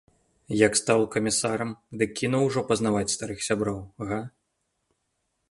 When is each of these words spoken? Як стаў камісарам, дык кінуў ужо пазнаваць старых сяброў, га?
Як 0.67 0.77
стаў 0.79 1.03
камісарам, 1.15 1.73
дык 2.03 2.15
кінуў 2.21 2.43
ужо 2.49 2.65
пазнаваць 2.73 3.13
старых 3.17 3.39
сяброў, 3.51 3.79
га? 4.15 4.19